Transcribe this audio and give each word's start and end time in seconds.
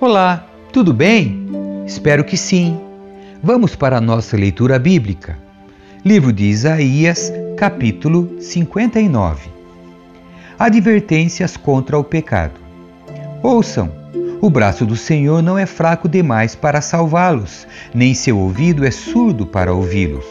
Olá, 0.00 0.46
tudo 0.72 0.94
bem? 0.94 1.46
Espero 1.84 2.24
que 2.24 2.36
sim. 2.36 2.80
Vamos 3.42 3.74
para 3.74 3.98
a 3.98 4.00
nossa 4.00 4.36
leitura 4.36 4.78
bíblica. 4.78 5.36
Livro 6.04 6.32
de 6.32 6.44
Isaías, 6.44 7.32
capítulo 7.56 8.40
59. 8.40 9.50
Advertências 10.58 11.56
contra 11.56 11.98
o 11.98 12.04
pecado. 12.04 12.60
Ouçam: 13.42 13.97
o 14.40 14.48
braço 14.48 14.86
do 14.86 14.96
Senhor 14.96 15.42
não 15.42 15.58
é 15.58 15.66
fraco 15.66 16.08
demais 16.08 16.54
para 16.54 16.80
salvá-los, 16.80 17.66
nem 17.92 18.14
seu 18.14 18.38
ouvido 18.38 18.84
é 18.84 18.90
surdo 18.90 19.44
para 19.44 19.72
ouvi-los. 19.72 20.24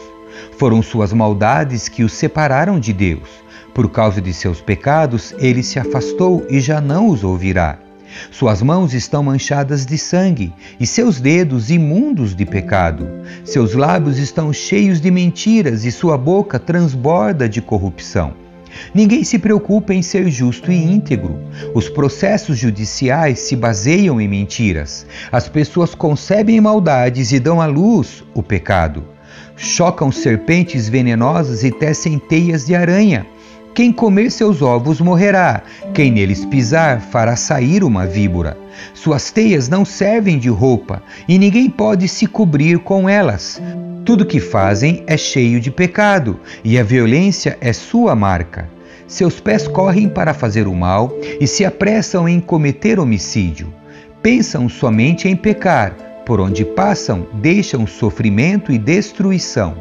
Foram 0.58 0.82
suas 0.82 1.12
maldades 1.12 1.88
que 1.88 2.02
os 2.02 2.12
separaram 2.12 2.80
de 2.80 2.92
Deus. 2.92 3.28
Por 3.74 3.90
causa 3.90 4.20
de 4.20 4.32
seus 4.32 4.60
pecados, 4.60 5.34
ele 5.38 5.62
se 5.62 5.78
afastou 5.78 6.44
e 6.48 6.58
já 6.58 6.80
não 6.80 7.08
os 7.08 7.22
ouvirá. 7.22 7.78
Suas 8.30 8.62
mãos 8.62 8.94
estão 8.94 9.22
manchadas 9.22 9.84
de 9.84 9.98
sangue 9.98 10.52
e 10.80 10.86
seus 10.86 11.20
dedos 11.20 11.70
imundos 11.70 12.34
de 12.34 12.46
pecado. 12.46 13.06
Seus 13.44 13.74
lábios 13.74 14.18
estão 14.18 14.52
cheios 14.52 15.00
de 15.00 15.10
mentiras 15.10 15.84
e 15.84 15.92
sua 15.92 16.16
boca 16.16 16.58
transborda 16.58 17.48
de 17.48 17.60
corrupção. 17.60 18.47
Ninguém 18.94 19.24
se 19.24 19.38
preocupa 19.38 19.94
em 19.94 20.02
ser 20.02 20.30
justo 20.30 20.70
e 20.70 20.76
íntegro. 20.76 21.38
Os 21.74 21.88
processos 21.88 22.58
judiciais 22.58 23.40
se 23.40 23.56
baseiam 23.56 24.20
em 24.20 24.28
mentiras. 24.28 25.06
As 25.30 25.48
pessoas 25.48 25.94
concebem 25.94 26.60
maldades 26.60 27.32
e 27.32 27.38
dão 27.38 27.60
à 27.60 27.66
luz 27.66 28.24
o 28.34 28.42
pecado. 28.42 29.04
Chocam 29.56 30.12
serpentes 30.12 30.88
venenosas 30.88 31.64
e 31.64 31.70
tecem 31.70 32.18
teias 32.18 32.66
de 32.66 32.74
aranha. 32.74 33.26
Quem 33.74 33.92
comer 33.92 34.30
seus 34.32 34.60
ovos 34.60 35.00
morrerá, 35.00 35.62
quem 35.94 36.10
neles 36.10 36.44
pisar 36.44 37.00
fará 37.00 37.36
sair 37.36 37.84
uma 37.84 38.06
víbora. 38.06 38.58
Suas 38.92 39.30
teias 39.30 39.68
não 39.68 39.84
servem 39.84 40.36
de 40.36 40.48
roupa, 40.48 41.00
e 41.28 41.38
ninguém 41.38 41.70
pode 41.70 42.08
se 42.08 42.26
cobrir 42.26 42.80
com 42.80 43.08
elas. 43.08 43.60
Tudo 44.08 44.24
que 44.24 44.40
fazem 44.40 45.02
é 45.06 45.18
cheio 45.18 45.60
de 45.60 45.70
pecado, 45.70 46.40
e 46.64 46.78
a 46.78 46.82
violência 46.82 47.58
é 47.60 47.74
sua 47.74 48.16
marca. 48.16 48.66
Seus 49.06 49.38
pés 49.38 49.68
correm 49.68 50.08
para 50.08 50.32
fazer 50.32 50.66
o 50.66 50.74
mal 50.74 51.14
e 51.38 51.46
se 51.46 51.62
apressam 51.62 52.26
em 52.26 52.40
cometer 52.40 52.98
homicídio. 52.98 53.70
Pensam 54.22 54.66
somente 54.66 55.28
em 55.28 55.36
pecar, 55.36 55.92
por 56.24 56.40
onde 56.40 56.64
passam, 56.64 57.26
deixam 57.34 57.86
sofrimento 57.86 58.72
e 58.72 58.78
destruição. 58.78 59.76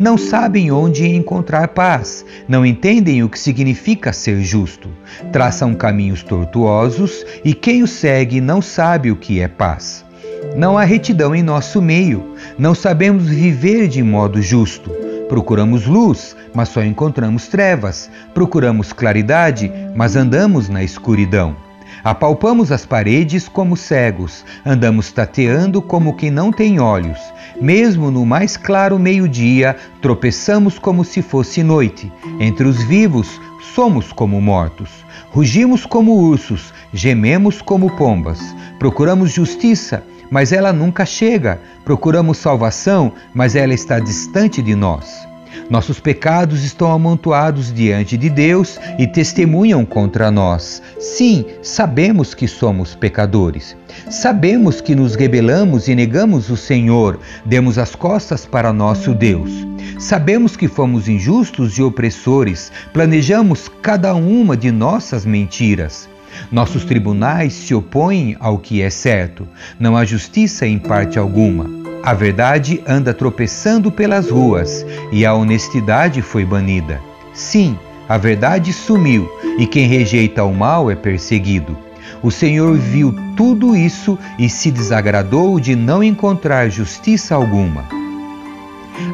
Não 0.00 0.16
sabem 0.16 0.72
onde 0.72 1.06
encontrar 1.06 1.68
paz, 1.68 2.24
não 2.48 2.64
entendem 2.64 3.22
o 3.22 3.28
que 3.28 3.38
significa 3.38 4.14
ser 4.14 4.40
justo, 4.40 4.88
traçam 5.30 5.74
caminhos 5.74 6.22
tortuosos 6.22 7.22
e 7.44 7.52
quem 7.52 7.82
os 7.82 7.90
segue 7.90 8.40
não 8.40 8.62
sabe 8.62 9.10
o 9.10 9.16
que 9.16 9.42
é 9.42 9.46
paz. 9.46 10.07
Não 10.56 10.76
há 10.76 10.84
retidão 10.84 11.34
em 11.34 11.42
nosso 11.42 11.80
meio, 11.80 12.34
não 12.58 12.74
sabemos 12.74 13.28
viver 13.28 13.88
de 13.88 14.02
modo 14.02 14.42
justo. 14.42 14.90
Procuramos 15.28 15.86
luz, 15.86 16.34
mas 16.54 16.70
só 16.70 16.82
encontramos 16.82 17.48
trevas. 17.48 18.10
Procuramos 18.32 18.92
claridade, 18.92 19.70
mas 19.94 20.16
andamos 20.16 20.68
na 20.68 20.82
escuridão. 20.82 21.54
Apalpamos 22.02 22.72
as 22.72 22.86
paredes 22.86 23.48
como 23.48 23.76
cegos, 23.76 24.44
andamos 24.64 25.12
tateando 25.12 25.82
como 25.82 26.16
quem 26.16 26.30
não 26.30 26.50
tem 26.50 26.80
olhos. 26.80 27.18
Mesmo 27.60 28.10
no 28.10 28.24
mais 28.24 28.56
claro 28.56 28.98
meio-dia, 28.98 29.76
tropeçamos 30.00 30.78
como 30.78 31.04
se 31.04 31.20
fosse 31.20 31.62
noite. 31.62 32.10
Entre 32.38 32.66
os 32.66 32.82
vivos, 32.84 33.40
somos 33.74 34.12
como 34.12 34.40
mortos. 34.40 34.90
Rugimos 35.30 35.84
como 35.84 36.14
ursos, 36.14 36.72
gememos 36.92 37.60
como 37.60 37.90
pombas. 37.96 38.40
Procuramos 38.78 39.32
justiça, 39.32 40.02
mas 40.30 40.52
ela 40.52 40.72
nunca 40.72 41.04
chega. 41.06 41.60
Procuramos 41.84 42.38
salvação, 42.38 43.12
mas 43.34 43.54
ela 43.54 43.74
está 43.74 43.98
distante 43.98 44.62
de 44.62 44.74
nós. 44.74 45.28
Nossos 45.70 46.00
pecados 46.00 46.64
estão 46.64 46.90
amontoados 46.90 47.72
diante 47.72 48.16
de 48.16 48.30
Deus 48.30 48.78
e 48.98 49.06
testemunham 49.06 49.84
contra 49.84 50.30
nós. 50.30 50.82
Sim, 50.98 51.44
sabemos 51.62 52.34
que 52.34 52.48
somos 52.48 52.94
pecadores. 52.94 53.76
Sabemos 54.10 54.80
que 54.80 54.94
nos 54.94 55.14
rebelamos 55.14 55.88
e 55.88 55.94
negamos 55.94 56.48
o 56.50 56.56
Senhor, 56.56 57.18
demos 57.44 57.78
as 57.78 57.94
costas 57.94 58.46
para 58.46 58.72
nosso 58.72 59.14
Deus. 59.14 59.50
Sabemos 59.98 60.56
que 60.56 60.68
fomos 60.68 61.08
injustos 61.08 61.76
e 61.76 61.82
opressores, 61.82 62.70
planejamos 62.92 63.68
cada 63.82 64.14
uma 64.14 64.56
de 64.56 64.70
nossas 64.70 65.26
mentiras. 65.26 66.08
Nossos 66.50 66.84
tribunais 66.84 67.52
se 67.52 67.74
opõem 67.74 68.36
ao 68.40 68.58
que 68.58 68.82
é 68.82 68.90
certo, 68.90 69.46
não 69.78 69.96
há 69.96 70.04
justiça 70.04 70.66
em 70.66 70.78
parte 70.78 71.18
alguma. 71.18 71.66
A 72.02 72.14
verdade 72.14 72.80
anda 72.86 73.12
tropeçando 73.12 73.90
pelas 73.90 74.30
ruas 74.30 74.86
e 75.12 75.26
a 75.26 75.34
honestidade 75.34 76.22
foi 76.22 76.44
banida. 76.44 77.00
Sim, 77.34 77.76
a 78.08 78.16
verdade 78.16 78.72
sumiu 78.72 79.28
e 79.58 79.66
quem 79.66 79.86
rejeita 79.86 80.44
o 80.44 80.54
mal 80.54 80.90
é 80.90 80.94
perseguido. 80.94 81.76
O 82.22 82.30
Senhor 82.30 82.76
viu 82.76 83.14
tudo 83.36 83.76
isso 83.76 84.18
e 84.38 84.48
se 84.48 84.70
desagradou 84.70 85.60
de 85.60 85.76
não 85.76 86.02
encontrar 86.02 86.68
justiça 86.68 87.34
alguma. 87.34 87.97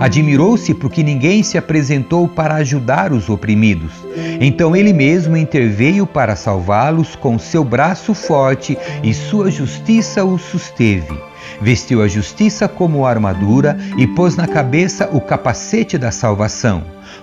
Admirou-se 0.01 0.75
porque 0.75 1.03
ninguém 1.03 1.43
se 1.43 1.57
apresentou 1.57 2.29
para 2.29 2.55
ajudar 2.57 3.13
os 3.13 3.29
oprimidos. 3.29 3.93
Então 4.41 4.75
ele 4.75 4.93
mesmo 4.93 5.37
interveio 5.37 6.07
para 6.07 6.37
salvá-los 6.37 7.17
com 7.17 7.39
seu 7.39 7.65
braço 7.65 8.15
forte 8.15 8.77
e 9.03 9.15
sua 9.15 9.51
justiça 9.51 10.25
os 10.25 10.43
susteve. 10.43 11.19
Vestiu 11.61 12.03
a 12.03 12.09
justiça 12.09 12.69
como 12.69 13.07
armadura 13.07 13.79
e 13.97 14.07
pôs 14.07 14.37
na 14.37 14.47
cabeça 14.47 15.09
o 15.13 15.21
capacete 15.21 15.97
da 15.97 16.11
salvação. 16.11 16.83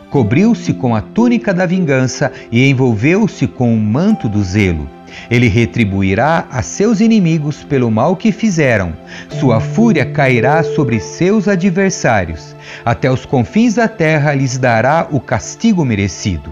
Cobriu-se 0.10 0.74
com 0.74 0.96
a 0.96 1.02
túnica 1.02 1.54
da 1.54 1.66
vingança 1.66 2.32
e 2.52 2.68
envolveu-se 2.70 3.48
com 3.48 3.74
o 3.74 3.80
manto 3.80 4.28
do 4.28 4.44
zelo. 4.44 4.88
Ele 5.30 5.48
retribuirá 5.48 6.48
a 6.52 6.62
seus 6.62 7.00
inimigos 7.00 7.64
pelo 7.64 7.90
mal 7.92 8.16
que 8.16 8.32
fizeram. 8.32 8.94
Sua 9.40 9.60
fúria 9.60 10.06
cairá 10.06 10.64
sobre 10.64 11.00
seus 11.00 11.48
adversários. 11.48 12.56
Até 12.86 13.12
os 13.12 13.26
confins 13.26 13.76
da 13.76 13.88
terra 13.88 14.34
lhes 14.34 14.58
dará 14.58 15.08
o 15.12 15.20
castigo 15.20 15.84
merecido. 15.86 16.52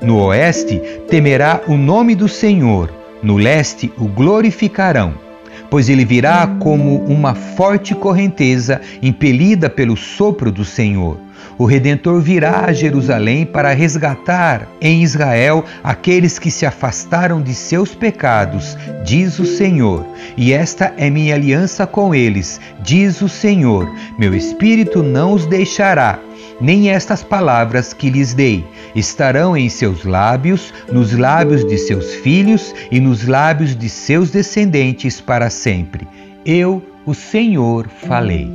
No 0.00 0.18
oeste 0.24 0.80
temerá 1.08 1.60
o 1.66 1.76
nome 1.76 2.14
do 2.14 2.28
Senhor, 2.28 2.92
no 3.22 3.36
leste 3.36 3.92
o 3.98 4.06
glorificarão 4.06 5.26
pois 5.70 5.88
ele 5.88 6.04
virá 6.04 6.46
como 6.60 6.98
uma 7.04 7.34
forte 7.34 7.94
correnteza 7.94 8.80
impelida 9.02 9.68
pelo 9.68 9.96
sopro 9.96 10.52
do 10.52 10.64
Senhor. 10.64 11.18
O 11.58 11.64
Redentor 11.64 12.20
virá 12.20 12.66
a 12.66 12.72
Jerusalém 12.72 13.46
para 13.46 13.72
resgatar 13.72 14.68
em 14.80 15.02
Israel 15.02 15.64
aqueles 15.82 16.38
que 16.38 16.50
se 16.50 16.66
afastaram 16.66 17.40
de 17.40 17.54
seus 17.54 17.94
pecados, 17.94 18.76
diz 19.04 19.38
o 19.38 19.46
Senhor. 19.46 20.06
E 20.36 20.52
esta 20.52 20.92
é 20.98 21.08
minha 21.08 21.34
aliança 21.34 21.86
com 21.86 22.14
eles, 22.14 22.60
diz 22.82 23.22
o 23.22 23.28
Senhor. 23.28 23.90
Meu 24.18 24.34
espírito 24.34 25.02
não 25.02 25.32
os 25.32 25.46
deixará 25.46 26.18
nem 26.60 26.90
estas 26.90 27.22
palavras 27.22 27.92
que 27.92 28.08
lhes 28.08 28.32
dei 28.32 28.64
estarão 28.94 29.56
em 29.56 29.68
seus 29.68 30.04
lábios, 30.04 30.72
nos 30.90 31.12
lábios 31.12 31.64
de 31.66 31.76
seus 31.76 32.14
filhos 32.14 32.74
e 32.90 32.98
nos 32.98 33.26
lábios 33.26 33.76
de 33.76 33.88
seus 33.88 34.30
descendentes 34.30 35.20
para 35.20 35.50
sempre. 35.50 36.08
Eu, 36.44 36.82
o 37.04 37.12
Senhor, 37.12 37.88
falei. 37.88 38.50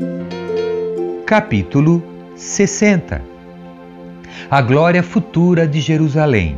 Capítulo 1.26 2.11
60 2.42 3.22
A 4.50 4.62
glória 4.64 5.04
futura 5.04 5.68
de 5.68 5.80
Jerusalém. 5.80 6.58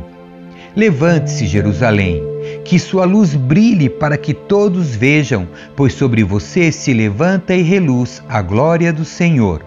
Levante-se, 0.74 1.46
Jerusalém, 1.46 2.22
que 2.64 2.78
sua 2.78 3.04
luz 3.04 3.34
brilhe 3.34 3.90
para 3.90 4.16
que 4.16 4.32
todos 4.32 4.96
vejam, 4.96 5.46
pois 5.76 5.92
sobre 5.92 6.24
você 6.24 6.72
se 6.72 6.94
levanta 6.94 7.54
e 7.54 7.60
reluz 7.60 8.22
a 8.26 8.40
glória 8.40 8.94
do 8.94 9.04
Senhor. 9.04 9.62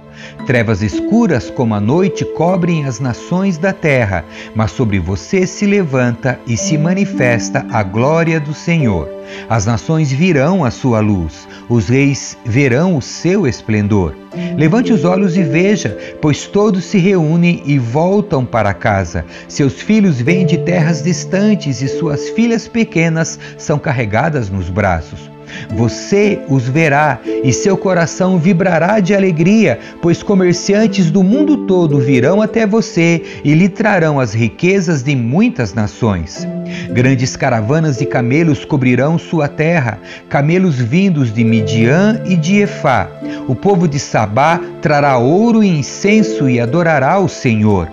Trevas 0.48 0.82
escuras 0.82 1.52
como 1.52 1.76
a 1.76 1.80
noite 1.80 2.26
cobrem 2.26 2.86
as 2.86 3.00
nações 3.00 3.60
da 3.60 3.72
terra, 3.72 4.26
mas 4.56 4.72
sobre 4.72 4.98
você 4.98 5.46
se 5.46 5.68
levanta 5.68 6.40
e 6.48 6.58
se 6.58 6.80
manifesta 6.80 7.64
a 7.70 7.84
glória 7.84 8.40
do 8.40 8.56
Senhor. 8.56 9.17
As 9.50 9.66
nações 9.66 10.12
virão 10.12 10.64
a 10.64 10.72
sua 10.72 11.00
luz, 11.00 11.48
os 11.70 11.90
reis 11.90 12.38
verão 12.46 12.96
o 12.98 13.02
seu 13.02 13.48
esplendor. 13.48 14.14
Levante 14.58 14.94
os 14.94 15.04
olhos 15.04 15.36
e 15.38 15.44
veja, 15.44 15.98
pois 16.22 16.46
todos 16.46 16.86
se 16.86 16.98
reúnem 16.98 17.64
e 17.66 17.80
voltam 17.80 18.46
para 18.46 18.74
casa. 18.74 19.26
Seus 19.48 19.82
filhos 19.82 20.22
vêm 20.22 20.46
de 20.46 20.58
terras 20.60 21.02
distantes 21.02 21.82
e 21.82 21.88
suas 21.88 22.30
filhas 22.30 22.68
pequenas 22.68 23.40
são 23.58 23.80
carregadas 23.80 24.50
nos 24.50 24.70
braços. 24.70 25.38
Você 25.70 26.40
os 26.50 26.68
verá 26.68 27.20
e 27.44 27.52
seu 27.54 27.78
coração 27.78 28.38
vibrará 28.38 29.00
de 29.00 29.16
alegria, 29.16 29.80
pois 30.02 30.22
comerciantes 30.22 31.10
do 31.10 31.24
mundo 31.24 31.66
todo 31.66 32.00
virão 32.00 32.42
até 32.42 32.66
você 32.66 33.22
e 33.44 33.54
lhe 33.54 33.70
trarão 33.70 34.20
as 34.20 34.34
riquezas 34.34 35.04
de 35.04 35.16
muitas 35.16 35.74
nações. 35.74 36.46
Grandes 36.92 37.36
caravanas 37.36 37.98
de 37.98 38.06
camelos 38.06 38.66
cobrirão 38.66 39.17
sua 39.18 39.48
terra, 39.48 40.00
camelos 40.30 40.76
vindos 40.76 41.34
de 41.34 41.44
Midian 41.44 42.22
e 42.26 42.36
de 42.36 42.62
Efá. 42.62 43.10
O 43.48 43.56
povo 43.56 43.88
de 43.88 44.00
Sabá 44.00 44.60
trará 44.82 45.18
ouro 45.18 45.64
e 45.64 45.68
incenso 45.68 46.50
e 46.50 46.60
adorará 46.60 47.20
o 47.20 47.28
Senhor. 47.28 47.90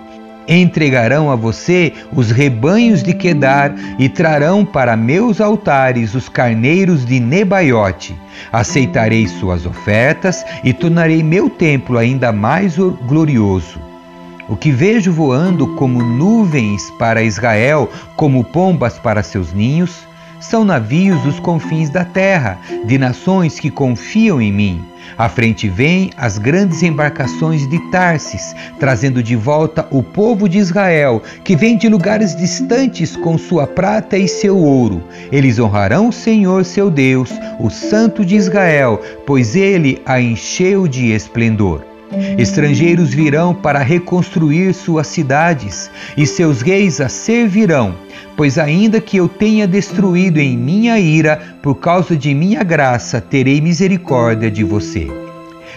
Entregarão 0.47 1.31
a 1.31 1.37
você 1.37 1.93
os 2.15 2.31
rebanhos 2.31 3.03
de 3.03 3.15
Quedar 3.15 3.75
e 3.99 4.11
trarão 4.11 4.65
para 4.65 4.95
meus 4.97 5.41
altares 5.41 6.15
os 6.15 6.29
carneiros 6.29 7.07
de 7.07 7.19
Nebaiote. 7.19 8.15
Aceitarei 8.53 9.27
suas 9.27 9.65
ofertas 9.65 10.45
e 10.63 10.73
tornarei 10.73 11.23
meu 11.23 11.49
templo 11.49 11.97
ainda 11.97 12.31
mais 12.31 12.77
glorioso. 12.77 13.81
O 14.47 14.57
que 14.57 14.71
vejo 14.71 15.11
voando 15.11 15.75
como 15.77 16.03
nuvens 16.03 16.91
para 16.99 17.23
Israel, 17.23 17.91
como 18.15 18.45
pombas 18.45 18.99
para 18.99 19.23
seus 19.23 19.55
ninhos, 19.55 20.07
são 20.45 20.65
navios 20.65 21.21
dos 21.23 21.41
confins 21.41 21.89
da 21.89 22.05
terra, 22.05 22.59
de 22.85 22.99
nações 22.99 23.59
que 23.59 23.71
confiam 23.71 24.41
em 24.41 24.53
mim. 24.53 24.85
À 25.17 25.29
frente 25.29 25.69
vêm 25.69 26.11
as 26.17 26.39
grandes 26.39 26.83
embarcações 26.83 27.69
de 27.69 27.79
Tarsis, 27.91 28.55
trazendo 28.79 29.23
de 29.23 29.37
volta 29.37 29.87
o 29.91 30.03
povo 30.03 30.49
de 30.49 30.59
Israel, 30.59 31.23
que 31.43 31.57
vem 31.57 31.77
de 31.77 31.89
lugares 31.89 32.37
distantes 32.37 33.17
com 33.17 33.39
sua 33.39 33.67
prata 33.67 34.19
e 34.19 34.27
seu 34.29 34.57
ouro. 34.59 35.03
Eles 35.31 35.59
honrarão 35.59 36.09
o 36.09 36.13
Senhor 36.13 36.65
seu 36.65 36.91
Deus, 36.91 37.31
o 37.59 37.71
Santo 37.71 38.25
de 38.25 38.37
Israel, 38.37 39.01
pois 39.27 39.55
ele 39.55 40.03
a 40.05 40.21
encheu 40.21 40.89
de 40.89 41.13
esplendor. 41.13 41.94
Estrangeiros 42.39 43.13
virão 43.13 43.55
para 43.55 43.81
reconstruir 43.81 44.73
suas 44.75 45.07
cidades, 45.07 45.91
e 46.17 46.27
seus 46.27 46.63
reis 46.63 47.01
a 47.01 47.09
servirão 47.09 47.95
Pois 48.37 48.59
ainda 48.59 49.01
que 49.01 49.17
eu 49.17 49.29
tenha 49.29 49.67
destruído 49.67 50.39
em 50.39 50.57
minha 50.57 50.99
ira, 50.99 51.41
por 51.63 51.77
causa 51.77 52.17
de 52.17 52.35
minha 52.35 52.65
graça, 52.65 53.21
terei 53.21 53.61
misericórdia 53.61 54.51
de 54.51 54.65
você. 54.65 55.09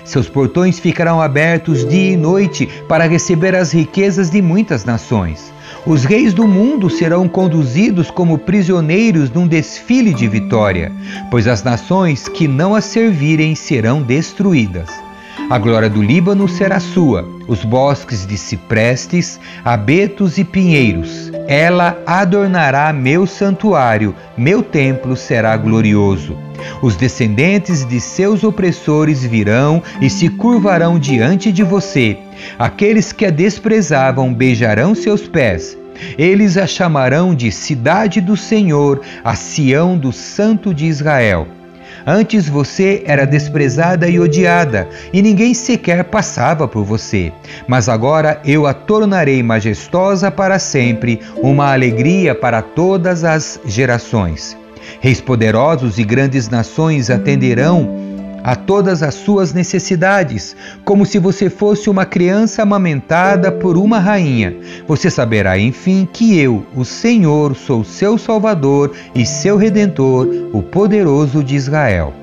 Seus 0.04 0.28
portões 0.28 0.80
ficarão 0.80 1.22
abertos 1.22 1.88
dia 1.88 2.14
e 2.14 2.18
noite 2.18 2.68
para 2.88 3.08
receber 3.08 3.54
as 3.54 3.72
riquezas 3.72 4.30
de 4.30 4.42
muitas 4.42 4.86
nações. 4.86 5.54
Os 5.86 6.04
reis 6.04 6.34
do 6.34 6.48
mundo 6.48 6.90
serão 6.90 7.28
conduzidos 7.28 8.10
como 8.10 8.38
prisioneiros 8.38 9.30
num 9.30 9.48
desfile 9.48 10.14
de 10.14 10.28
vitória, 10.28 10.92
pois 11.30 11.48
as 11.48 11.62
nações 11.62 12.28
que 12.28 12.48
não 12.48 12.74
a 12.74 12.82
servirem 12.82 13.54
serão 13.54 14.02
destruídas. 14.02 15.07
A 15.50 15.58
glória 15.58 15.90
do 15.90 16.02
Líbano 16.02 16.46
será 16.46 16.78
sua, 16.78 17.26
os 17.48 17.64
bosques 17.64 18.28
de 18.28 18.38
ciprestes, 18.38 19.40
abetos 19.64 20.38
e 20.38 20.44
pinheiros. 20.44 21.32
Ela 21.48 21.98
adornará 22.06 22.92
meu 22.92 23.26
santuário, 23.26 24.14
meu 24.38 24.62
templo 24.62 25.16
será 25.16 25.56
glorioso. 25.56 26.38
Os 26.82 26.98
descendentes 26.98 27.86
de 27.86 28.02
seus 28.02 28.44
opressores 28.44 29.24
virão 29.24 29.82
e 30.02 30.10
se 30.10 30.28
curvarão 30.28 31.00
diante 31.00 31.50
de 31.50 31.64
você. 31.64 32.18
Aqueles 32.60 33.14
que 33.14 33.26
a 33.26 33.30
desprezavam 33.30 34.34
beijarão 34.34 34.94
seus 34.94 35.30
pés. 35.30 35.78
Eles 36.18 36.58
a 36.58 36.68
chamarão 36.68 37.34
de 37.34 37.54
cidade 37.54 38.20
do 38.20 38.36
Senhor, 38.36 39.00
a 39.24 39.34
Sião 39.34 39.98
do 39.98 40.12
Santo 40.12 40.74
de 40.74 40.88
Israel. 40.88 41.48
Antes 42.10 42.48
você 42.48 43.04
era 43.06 43.26
desprezada 43.26 44.08
e 44.08 44.18
odiada, 44.18 44.88
e 45.12 45.22
ninguém 45.22 45.54
sequer 45.54 46.06
passava 46.06 46.66
por 46.66 46.86
você. 46.86 47.34
Mas 47.68 47.90
agora 47.90 48.42
eu 48.46 48.66
a 48.66 48.74
tornarei 48.74 49.44
majestosa 49.44 50.32
para 50.32 50.58
sempre, 50.58 51.20
uma 51.36 51.74
alegria 51.74 52.34
para 52.34 52.62
todas 52.62 53.26
as 53.26 53.60
gerações. 53.66 54.58
Reis 55.02 55.20
poderosos 55.20 56.00
e 56.00 56.06
grandes 56.06 56.48
nações 56.48 57.10
atenderão 57.10 58.07
a 58.48 58.56
todas 58.56 59.04
as 59.04 59.14
suas 59.14 59.52
necessidades, 59.52 60.56
como 60.86 61.06
se 61.06 61.20
você 61.20 61.50
fosse 61.50 61.90
uma 61.90 62.06
criança 62.06 62.62
amamentada 62.62 63.52
por 63.52 63.76
uma 63.76 64.00
rainha. 64.00 64.56
Você 64.88 65.12
saberá, 65.12 65.60
enfim, 65.60 66.08
que 66.14 66.40
eu, 66.40 66.66
o 66.74 66.86
Senhor, 66.86 67.58
sou 67.58 67.84
seu 67.84 68.18
Salvador 68.18 68.94
e 69.14 69.26
seu 69.26 69.58
Redentor, 69.58 70.30
o 70.54 70.64
poderoso 70.64 71.44
de 71.44 71.58
Israel. 71.58 72.14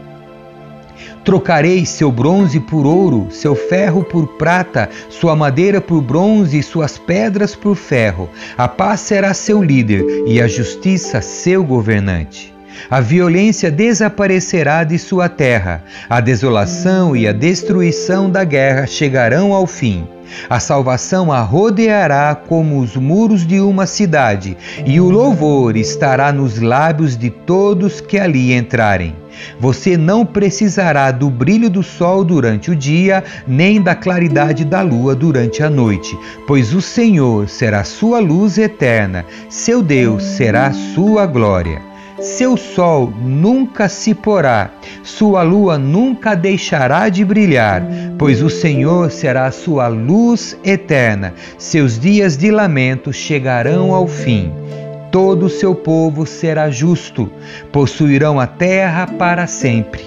Trocarei 1.23 1.85
seu 1.85 2.11
bronze 2.11 2.59
por 2.59 2.87
ouro, 2.87 3.27
seu 3.31 3.55
ferro 3.55 4.03
por 4.03 4.27
prata, 4.39 4.89
sua 5.11 5.37
madeira 5.37 5.79
por 5.79 6.01
bronze 6.01 6.59
e 6.59 6.63
suas 6.63 6.97
pedras 6.97 7.55
por 7.55 7.77
ferro. 7.77 8.31
A 8.57 8.67
paz 8.67 9.01
será 9.01 9.35
seu 9.35 9.63
líder 9.63 10.03
e 10.27 10.41
a 10.41 10.49
justiça 10.49 11.21
seu 11.21 11.63
governante. 11.63 12.54
A 12.91 13.01
violência 13.01 13.71
desaparecerá 13.71 14.85
de 14.85 14.99
sua 14.99 15.29
terra, 15.29 15.83
a 16.09 16.21
desolação 16.21 17.17
e 17.17 17.27
a 17.27 17.33
destruição 17.33 18.31
da 18.31 18.45
guerra 18.45 18.87
chegarão 18.87 19.53
ao 19.53 19.67
fim. 19.67 20.07
A 20.49 20.59
salvação 20.59 21.33
a 21.33 21.41
rodeará 21.41 22.35
como 22.35 22.81
os 22.81 22.97
muros 22.97 23.47
de 23.47 23.61
uma 23.61 23.87
cidade, 23.87 24.57
e 24.85 25.01
o 25.01 25.11
louvor 25.11 25.77
estará 25.77 26.33
nos 26.33 26.61
lábios 26.61 27.17
de 27.17 27.31
todos 27.31 28.01
que 28.01 28.19
ali 28.19 28.53
entrarem. 28.53 29.15
Você 29.59 29.97
não 29.97 30.25
precisará 30.25 31.11
do 31.11 31.29
brilho 31.29 31.69
do 31.69 31.83
sol 31.83 32.25
durante 32.25 32.71
o 32.71 32.77
dia, 32.77 33.23
nem 33.47 33.81
da 33.81 33.95
claridade 33.95 34.65
da 34.65 34.81
lua 34.81 35.15
durante 35.15 35.63
a 35.63 35.69
noite, 35.69 36.17
pois 36.47 36.73
o 36.73 36.81
Senhor 36.81 37.49
será 37.49 37.85
sua 37.85 38.21
luz 38.21 38.59
eterna, 38.59 39.25
seu 39.49 39.83
Deus 39.83 40.23
será 40.23 40.73
sua 40.73 41.27
glória. 41.27 41.94
Seu 42.25 42.57
sol 42.57 43.13
nunca 43.23 43.87
se 43.87 44.15
porá, 44.15 44.71
sua 45.03 45.43
lua 45.43 45.77
nunca 45.77 46.35
deixará 46.35 47.11
de 47.11 47.23
brilhar, 47.23 47.87
pois 48.17 48.41
o 48.43 48.49
Senhor 48.49 49.11
será 49.11 49.51
sua 49.51 49.89
luz 49.89 50.57
eterna. 50.65 51.35
Seus 51.59 51.99
dias 52.01 52.35
de 52.35 52.51
lamento 52.51 53.13
chegarão 53.13 53.93
ao 53.93 54.07
fim. 54.07 54.51
Todo 55.13 55.45
o 55.45 55.51
seu 55.51 55.75
povo 55.75 56.25
será 56.25 56.71
justo, 56.71 57.31
possuirão 57.71 58.41
a 58.41 58.47
terra 58.47 59.07
para 59.07 59.47
sempre. 59.47 60.07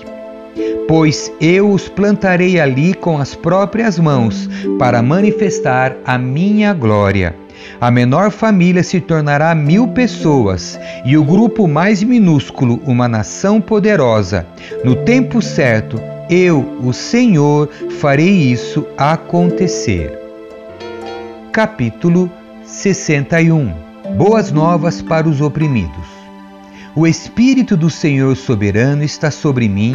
Pois 0.88 1.32
eu 1.40 1.70
os 1.70 1.88
plantarei 1.88 2.60
ali 2.60 2.96
com 2.96 3.20
as 3.20 3.36
próprias 3.36 4.00
mãos, 4.00 4.50
para 4.80 5.04
manifestar 5.04 5.96
a 6.04 6.18
minha 6.18 6.74
glória. 6.74 7.36
A 7.80 7.92
menor 7.92 8.32
família 8.32 8.84
se 8.84 9.00
tornará 9.00 9.54
mil 9.54 9.88
pessoas 9.90 10.80
e 11.06 11.18
o 11.18 11.24
grupo 11.24 11.68
mais 11.68 12.02
minúsculo 12.02 12.82
uma 12.86 13.08
nação 13.08 13.62
poderosa. 13.62 14.46
No 14.84 14.96
tempo 14.96 15.42
certo, 15.42 16.02
eu, 16.30 16.78
o 16.84 16.92
Senhor, 16.92 17.70
farei 18.00 18.52
isso 18.52 18.86
acontecer. 18.98 20.18
Capítulo 21.52 22.32
61 22.64 23.74
Boas 24.18 24.52
novas 24.52 25.02
para 25.02 25.28
os 25.28 25.42
oprimidos. 25.42 26.18
O 26.96 27.06
Espírito 27.06 27.78
do 27.78 27.90
Senhor 27.90 28.36
soberano 28.36 29.04
está 29.04 29.30
sobre 29.30 29.70
mim, 29.70 29.94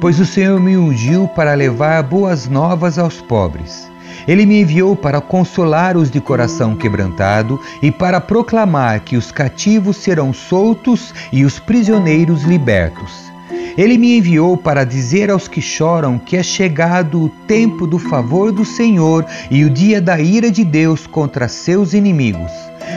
pois 0.00 0.20
o 0.20 0.24
Senhor 0.24 0.60
me 0.60 0.76
ungiu 0.76 1.26
para 1.26 1.52
levar 1.54 2.02
boas 2.04 2.46
novas 2.46 2.96
aos 2.96 3.20
pobres. 3.20 3.90
Ele 4.26 4.46
me 4.46 4.60
enviou 4.60 4.96
para 4.96 5.20
consolar 5.20 5.96
os 5.96 6.10
de 6.10 6.20
coração 6.20 6.74
quebrantado 6.74 7.60
e 7.82 7.90
para 7.90 8.20
proclamar 8.20 9.00
que 9.00 9.16
os 9.16 9.30
cativos 9.30 9.96
serão 9.96 10.32
soltos 10.32 11.12
e 11.32 11.44
os 11.44 11.58
prisioneiros 11.58 12.42
libertos. 12.42 13.24
Ele 13.76 13.98
me 13.98 14.16
enviou 14.16 14.56
para 14.56 14.84
dizer 14.84 15.30
aos 15.30 15.48
que 15.48 15.60
choram 15.60 16.18
que 16.18 16.36
é 16.36 16.42
chegado 16.42 17.24
o 17.24 17.28
tempo 17.28 17.86
do 17.86 17.98
favor 17.98 18.52
do 18.52 18.64
Senhor 18.64 19.26
e 19.50 19.64
o 19.64 19.70
dia 19.70 20.00
da 20.00 20.20
ira 20.20 20.50
de 20.50 20.64
Deus 20.64 21.06
contra 21.06 21.48
seus 21.48 21.92
inimigos. 21.92 22.52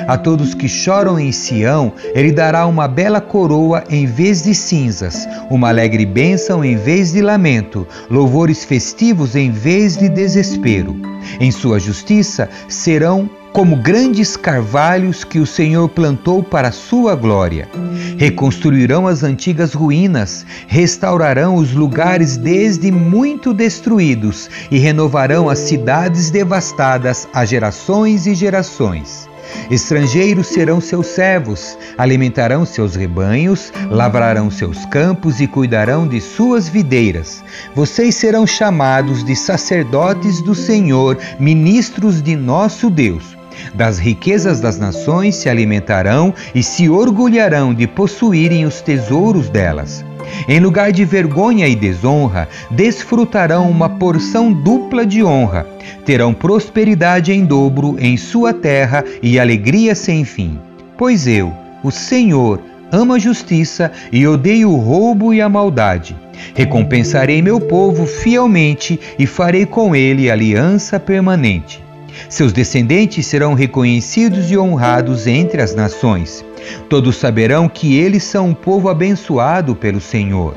A 0.08 0.18
todos 0.18 0.54
que 0.54 0.68
choram 0.68 1.20
em 1.20 1.32
Sião, 1.32 1.94
ele 2.14 2.32
dará 2.32 2.66
uma 2.66 2.88
bela 2.88 3.22
coroa 3.22 3.84
em 3.90 4.06
vez 4.06 4.44
de 4.44 4.54
cinzas, 4.54 5.28
uma 5.50 5.70
alegre 5.70 6.06
bênção 6.06 6.64
em 6.64 6.76
vez 6.76 7.12
de 7.12 7.22
lamento, 7.22 7.88
louvores 8.10 8.64
festivos 8.64 9.36
em 9.36 9.52
vez 9.52 9.98
de 9.98 10.10
desespero. 10.10 10.96
Em 11.40 11.52
sua 11.52 11.80
justiça 11.80 12.50
serão 12.68 13.30
como 13.58 13.76
grandes 13.76 14.38
carvalhos 14.38 15.24
que 15.24 15.40
o 15.40 15.46
Senhor 15.48 15.90
plantou 15.90 16.44
para 16.44 16.68
a 16.68 16.72
sua 16.72 17.16
glória. 17.16 17.68
Reconstruirão 18.16 19.08
as 19.08 19.24
antigas 19.24 19.74
ruínas, 19.74 20.46
restaurarão 20.68 21.56
os 21.56 21.74
lugares 21.74 22.38
desde 22.38 22.92
muito 22.92 23.56
destruídos 23.56 24.48
e 24.70 24.78
renovarão 24.78 25.50
as 25.50 25.58
cidades 25.58 26.30
devastadas 26.30 27.28
a 27.34 27.44
gerações 27.46 28.28
e 28.28 28.36
gerações. 28.36 29.28
Estrangeiros 29.70 30.48
serão 30.48 30.82
seus 30.82 31.08
servos, 31.08 31.78
alimentarão 31.98 32.66
seus 32.66 32.96
rebanhos, 32.96 33.72
lavrarão 33.90 34.50
seus 34.50 34.86
campos 34.86 35.40
e 35.40 35.48
cuidarão 35.48 36.08
de 36.08 36.20
suas 36.20 36.68
videiras. 36.68 37.44
Vocês 37.76 38.16
serão 38.16 38.48
chamados 38.48 39.24
de 39.24 39.36
sacerdotes 39.36 40.42
do 40.42 40.56
Senhor, 40.56 41.18
ministros 41.40 42.22
de 42.22 42.36
nosso 42.36 42.90
Deus. 42.90 43.37
Das 43.74 43.98
riquezas 43.98 44.60
das 44.60 44.78
nações 44.78 45.36
se 45.36 45.50
alimentarão 45.50 46.34
e 46.54 46.64
se 46.64 46.90
orgulharão 46.90 47.74
de 47.74 47.88
possuírem 47.88 48.66
os 48.66 48.82
tesouros 48.82 49.50
delas. 49.50 50.06
Em 50.48 50.60
lugar 50.60 50.92
de 50.92 51.06
vergonha 51.06 51.68
e 51.68 51.76
desonra, 51.76 52.48
desfrutarão 52.70 53.70
uma 53.70 53.90
porção 53.90 54.52
dupla 54.52 55.06
de 55.06 55.24
honra. 55.24 55.66
Terão 56.06 56.34
prosperidade 56.34 57.32
em 57.32 57.46
dobro 57.46 57.96
em 58.00 58.18
sua 58.18 58.54
terra 58.54 59.04
e 59.22 59.40
alegria 59.40 59.96
sem 59.96 60.26
fim. 60.26 60.60
Pois 60.98 61.28
eu, 61.28 61.54
o 61.84 61.92
Senhor, 61.92 62.60
amo 62.92 63.14
a 63.14 63.20
justiça 63.20 63.92
e 64.12 64.28
odeio 64.28 64.72
o 64.72 64.78
roubo 64.78 65.34
e 65.34 65.42
a 65.42 65.50
maldade. 65.50 66.16
Recompensarei 66.54 67.42
meu 67.42 67.60
povo 67.60 68.06
fielmente 68.06 69.00
e 69.18 69.26
farei 69.26 69.66
com 69.66 69.96
ele 69.96 70.30
aliança 70.30 71.00
permanente. 71.00 71.87
Seus 72.30 72.52
descendentes 72.52 73.26
serão 73.26 73.54
reconhecidos 73.54 74.52
e 74.52 74.58
honrados 74.58 75.28
entre 75.28 75.62
as 75.62 75.74
nações. 75.74 76.44
Todos 76.90 77.18
saberão 77.18 77.70
que 77.70 77.98
eles 77.98 78.24
são 78.24 78.50
um 78.50 78.54
povo 78.54 78.90
abençoado 78.90 79.76
pelo 79.76 80.02
Senhor. 80.02 80.54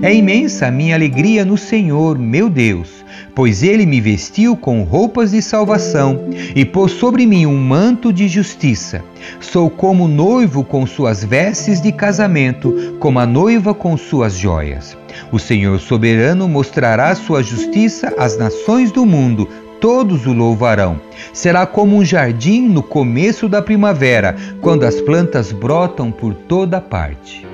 É 0.00 0.12
imensa 0.12 0.66
a 0.66 0.70
minha 0.70 0.94
alegria 0.94 1.44
no 1.44 1.56
Senhor, 1.56 2.18
meu 2.18 2.48
Deus, 2.48 2.88
pois 3.34 3.62
ele 3.62 3.86
me 3.86 4.00
vestiu 4.00 4.56
com 4.56 4.82
roupas 4.82 5.30
de 5.30 5.40
salvação 5.40 6.28
e 6.54 6.64
pôs 6.64 6.92
sobre 6.92 7.26
mim 7.26 7.46
um 7.46 7.56
manto 7.56 8.12
de 8.12 8.28
justiça. 8.28 9.04
Sou 9.40 9.70
como 9.70 10.08
noivo 10.08 10.64
com 10.64 10.86
suas 10.86 11.22
vestes 11.22 11.80
de 11.80 11.92
casamento, 11.92 12.96
como 12.98 13.18
a 13.18 13.26
noiva 13.26 13.72
com 13.72 13.96
suas 13.96 14.36
joias. 14.36 14.96
O 15.30 15.38
Senhor 15.38 15.78
soberano 15.78 16.48
mostrará 16.48 17.14
sua 17.14 17.42
justiça 17.42 18.12
às 18.18 18.36
nações 18.36 18.90
do 18.90 19.06
mundo 19.06 19.48
todos 19.82 20.26
o 20.26 20.32
louvarão. 20.32 21.00
Será 21.32 21.66
como 21.66 21.96
um 21.96 22.04
jardim 22.04 22.68
no 22.68 22.84
começo 22.84 23.48
da 23.48 23.60
primavera, 23.60 24.36
quando 24.60 24.84
as 24.84 25.00
plantas 25.00 25.50
brotam 25.50 26.12
por 26.12 26.32
toda 26.32 26.80
parte. 26.80 27.44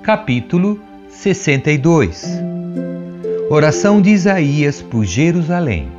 Capítulo 0.00 0.80
62 1.10 2.24
Oração 3.50 4.00
de 4.00 4.10
Isaías 4.10 4.80
por 4.80 5.04
Jerusalém. 5.04 5.97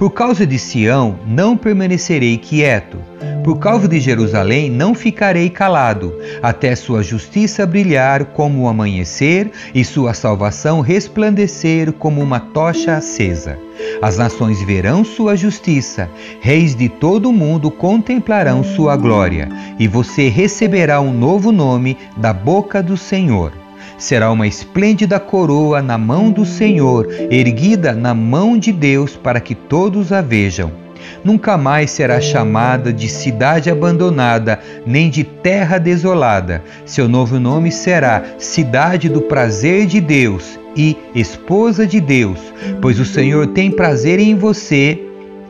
Por 0.00 0.12
causa 0.12 0.46
de 0.46 0.58
Sião 0.58 1.18
não 1.26 1.58
permanecerei 1.58 2.38
quieto, 2.38 2.96
por 3.44 3.58
causa 3.58 3.86
de 3.86 4.00
Jerusalém 4.00 4.70
não 4.70 4.94
ficarei 4.94 5.50
calado, 5.50 6.14
até 6.42 6.74
sua 6.74 7.02
justiça 7.02 7.66
brilhar 7.66 8.24
como 8.24 8.62
o 8.62 8.68
amanhecer 8.68 9.50
e 9.74 9.84
sua 9.84 10.14
salvação 10.14 10.80
resplandecer 10.80 11.92
como 11.92 12.22
uma 12.22 12.40
tocha 12.40 12.96
acesa. 12.96 13.58
As 14.00 14.16
nações 14.16 14.62
verão 14.62 15.04
sua 15.04 15.36
justiça, 15.36 16.08
reis 16.40 16.74
de 16.74 16.88
todo 16.88 17.28
o 17.28 17.32
mundo 17.34 17.70
contemplarão 17.70 18.64
sua 18.64 18.96
glória, 18.96 19.50
e 19.78 19.86
você 19.86 20.30
receberá 20.30 20.98
um 20.98 21.12
novo 21.12 21.52
nome 21.52 21.98
da 22.16 22.32
boca 22.32 22.82
do 22.82 22.96
Senhor 22.96 23.59
será 23.98 24.30
uma 24.30 24.46
esplêndida 24.46 25.18
coroa 25.18 25.82
na 25.82 25.98
mão 25.98 26.30
do 26.30 26.44
Senhor, 26.44 27.08
erguida 27.30 27.92
na 27.92 28.14
mão 28.14 28.58
de 28.58 28.72
Deus 28.72 29.16
para 29.16 29.40
que 29.40 29.54
todos 29.54 30.12
a 30.12 30.20
vejam. 30.20 30.72
Nunca 31.24 31.56
mais 31.58 31.90
será 31.90 32.20
chamada 32.20 32.92
de 32.92 33.08
cidade 33.08 33.70
abandonada, 33.70 34.60
nem 34.86 35.10
de 35.10 35.24
terra 35.24 35.78
desolada. 35.78 36.62
Seu 36.84 37.08
novo 37.08 37.38
nome 37.38 37.70
será 37.70 38.22
Cidade 38.38 39.08
do 39.08 39.20
Prazer 39.20 39.86
de 39.86 40.00
Deus 40.00 40.58
e 40.76 40.96
Esposa 41.14 41.86
de 41.86 42.00
Deus, 42.00 42.38
pois 42.80 42.98
o 42.98 43.04
Senhor 43.04 43.48
tem 43.48 43.70
prazer 43.70 44.18
em 44.18 44.34
você 44.34 45.00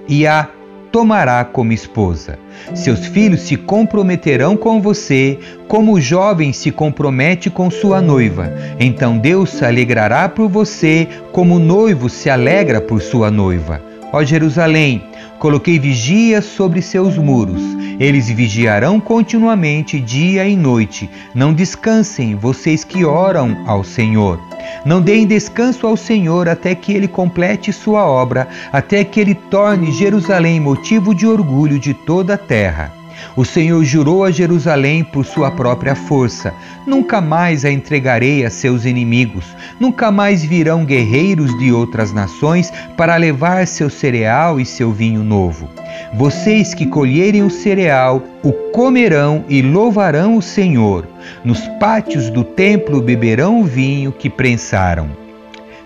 e 0.09 0.27
a 0.27 0.49
tomará 0.91 1.45
como 1.45 1.73
esposa. 1.73 2.39
Seus 2.75 3.07
filhos 3.07 3.41
se 3.41 3.57
comprometerão 3.57 4.57
com 4.57 4.81
você, 4.81 5.39
como 5.67 5.95
o 5.95 6.01
jovem 6.01 6.53
se 6.53 6.71
compromete 6.71 7.49
com 7.49 7.71
sua 7.71 8.01
noiva. 8.01 8.53
Então 8.79 9.19
Deus 9.19 9.51
se 9.51 9.65
alegrará 9.65 10.29
por 10.29 10.49
você, 10.49 11.09
como 11.33 11.57
o 11.57 11.61
noivo 11.61 12.09
se 12.09 12.29
alegra 12.29 12.81
por 12.81 13.01
sua 13.01 13.31
noiva. 13.31 13.81
Ó 14.13 14.23
Jerusalém, 14.25 15.05
coloquei 15.41 15.79
vigia 15.79 16.43
sobre 16.43 16.83
seus 16.83 17.17
muros. 17.17 17.63
Eles 17.99 18.29
vigiarão 18.29 19.01
continuamente, 19.01 19.99
dia 19.99 20.47
e 20.47 20.55
noite. 20.55 21.11
Não 21.35 21.53
descansem, 21.53 22.37
vocês 22.37 22.85
que 22.85 23.05
oram 23.05 23.65
ao 23.67 23.83
Senhor. 23.83 24.39
Não 24.85 25.01
deem 25.01 25.27
descanso 25.27 25.87
ao 25.87 25.97
Senhor 25.97 26.47
até 26.47 26.75
que 26.75 26.93
ele 26.93 27.09
complete 27.09 27.73
sua 27.73 28.07
obra, 28.07 28.47
até 28.71 29.03
que 29.03 29.19
ele 29.19 29.35
torne 29.35 29.91
Jerusalém 29.93 30.61
motivo 30.61 31.15
de 31.15 31.27
orgulho 31.27 31.79
de 31.79 31.95
toda 31.95 32.35
a 32.35 32.39
terra. 32.39 33.00
O 33.37 33.45
Senhor 33.45 33.85
jurou 33.85 34.25
a 34.25 34.31
Jerusalém 34.31 35.05
por 35.05 35.25
sua 35.25 35.51
própria 35.51 35.95
força: 35.95 36.53
Nunca 36.87 37.21
mais 37.21 37.65
a 37.65 37.71
entregarei 37.71 38.45
a 38.45 38.51
seus 38.51 38.85
inimigos, 38.85 39.45
nunca 39.79 40.11
mais 40.11 40.45
virão 40.45 40.85
guerreiros 40.85 41.57
de 41.59 41.73
outras 41.73 42.13
nações 42.13 42.73
para 42.97 43.17
levar 43.17 43.67
seu 43.67 43.89
cereal 43.89 44.61
e 44.61 44.67
seu 44.67 44.93
vinho 44.93 45.23
novo. 45.23 45.69
Vocês 46.15 46.75
que 46.75 46.87
colherem 46.87 47.43
o 47.43 47.51
cereal, 47.51 48.23
o 48.43 48.53
comerão 48.53 49.45
e 49.49 49.63
louvarão 49.63 50.37
o 50.37 50.43
Senhor. 50.43 51.07
Nos 51.45 51.61
pátios 51.79 52.31
do 52.31 52.43
templo 52.43 53.01
beberão 53.01 53.61
o 53.61 53.65
vinho 53.65 54.13
que 54.13 54.29
prensaram. 54.29 55.30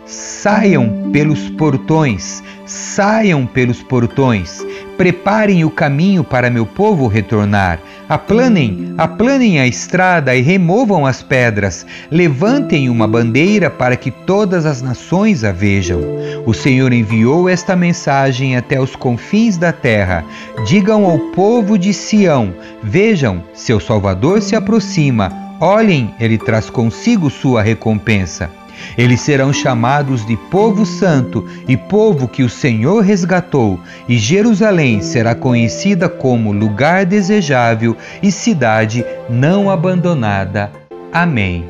Saiam 0.06 1.10
pelos 1.12 1.48
portões, 1.50 2.42
saiam 2.66 3.46
pelos 3.46 3.82
portões, 3.82 4.62
preparem 4.98 5.64
o 5.64 5.70
caminho 5.70 6.22
para 6.22 6.50
meu 6.50 6.66
povo 6.66 7.06
retornar. 7.06 7.80
Aplanem, 8.06 8.94
aplanem 8.98 9.58
a 9.58 9.66
estrada 9.66 10.36
e 10.36 10.42
removam 10.42 11.06
as 11.06 11.22
pedras. 11.22 11.86
Levantem 12.10 12.90
uma 12.90 13.08
bandeira 13.08 13.70
para 13.70 13.96
que 13.96 14.10
todas 14.10 14.66
as 14.66 14.82
nações 14.82 15.42
a 15.42 15.52
vejam. 15.52 16.00
O 16.44 16.52
Senhor 16.52 16.92
enviou 16.92 17.48
esta 17.48 17.74
mensagem 17.74 18.56
até 18.56 18.78
os 18.78 18.94
confins 18.94 19.56
da 19.56 19.72
terra. 19.72 20.22
Digam 20.66 21.06
ao 21.06 21.18
povo 21.32 21.78
de 21.78 21.94
Sião: 21.94 22.52
Vejam, 22.82 23.42
seu 23.54 23.80
Salvador 23.80 24.42
se 24.42 24.54
aproxima. 24.54 25.32
Olhem, 25.58 26.14
ele 26.20 26.36
traz 26.36 26.68
consigo 26.68 27.30
sua 27.30 27.62
recompensa. 27.62 28.50
Eles 28.96 29.20
serão 29.20 29.52
chamados 29.52 30.24
de 30.26 30.36
povo 30.36 30.84
santo 30.84 31.46
e 31.68 31.76
povo 31.76 32.28
que 32.28 32.42
o 32.42 32.48
Senhor 32.48 33.02
resgatou, 33.02 33.78
e 34.08 34.18
Jerusalém 34.18 35.00
será 35.02 35.34
conhecida 35.34 36.08
como 36.08 36.52
lugar 36.52 37.04
desejável 37.04 37.96
e 38.22 38.30
cidade 38.30 39.04
não 39.28 39.70
abandonada. 39.70 40.70
Amém. 41.12 41.64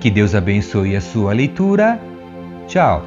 Que 0.00 0.10
Deus 0.10 0.34
abençoe 0.34 0.94
a 0.94 1.00
sua 1.00 1.32
leitura. 1.32 2.00
Tchau. 2.68 3.04